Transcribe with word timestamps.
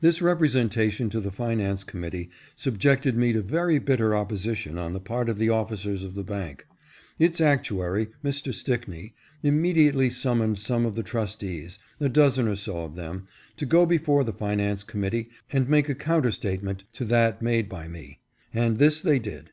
This 0.00 0.22
representation 0.22 1.10
to 1.10 1.18
the 1.18 1.32
finance 1.32 1.82
committee 1.82 2.30
sub 2.54 2.78
jected 2.78 3.14
me 3.14 3.32
to 3.32 3.42
very 3.42 3.80
bitter 3.80 4.14
opposition 4.14 4.78
on 4.78 4.92
the 4.92 5.00
part 5.00 5.28
of 5.28 5.38
the 5.38 5.48
officers 5.48 6.04
of 6.04 6.14
the 6.14 6.22
bank. 6.22 6.68
Its 7.18 7.40
actuary, 7.40 8.06
Mr. 8.24 8.54
Stickney, 8.54 9.12
imme 9.42 9.74
diately 9.74 10.12
summoned 10.12 10.60
some 10.60 10.86
of 10.86 10.94
the 10.94 11.02
trustees, 11.02 11.80
a 11.98 12.08
dozen 12.08 12.46
or 12.46 12.54
so 12.54 12.84
of 12.84 12.94
them, 12.94 13.26
to 13.56 13.66
go 13.66 13.84
before 13.84 14.22
the 14.22 14.32
finance 14.32 14.84
committee 14.84 15.30
and 15.50 15.68
make 15.68 15.88
a 15.88 15.96
counter 15.96 16.30
statement 16.30 16.84
to 16.92 17.04
that 17.04 17.42
made 17.42 17.68
by 17.68 17.88
me; 17.88 18.20
and 18.54 18.78
this 18.78 19.02
they 19.02 19.18
did. 19.18 19.50